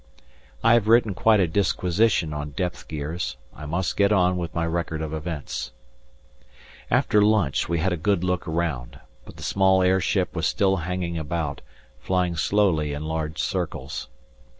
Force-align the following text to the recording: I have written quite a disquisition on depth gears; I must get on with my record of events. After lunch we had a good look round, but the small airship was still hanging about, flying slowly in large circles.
I 0.63 0.73
have 0.73 0.87
written 0.87 1.13
quite 1.13 1.39
a 1.39 1.45
disquisition 1.47 2.33
on 2.33 2.53
depth 2.57 2.87
gears; 2.87 3.37
I 3.55 3.67
must 3.67 3.95
get 3.95 4.11
on 4.11 4.35
with 4.35 4.55
my 4.55 4.65
record 4.65 4.99
of 4.99 5.13
events. 5.13 5.73
After 6.89 7.21
lunch 7.21 7.69
we 7.69 7.77
had 7.77 7.93
a 7.93 7.97
good 7.97 8.23
look 8.23 8.47
round, 8.47 8.99
but 9.25 9.37
the 9.37 9.43
small 9.43 9.83
airship 9.83 10.35
was 10.35 10.47
still 10.47 10.77
hanging 10.77 11.19
about, 11.19 11.61
flying 11.99 12.35
slowly 12.35 12.93
in 12.93 13.03
large 13.05 13.37
circles. 13.39 14.07